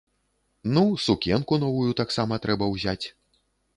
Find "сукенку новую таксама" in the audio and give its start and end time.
1.03-2.41